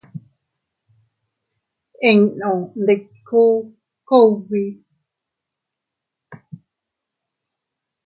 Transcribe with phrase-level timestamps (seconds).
[2.09, 2.51] Innu
[2.81, 3.43] ndiku
[4.07, 4.65] kugbi.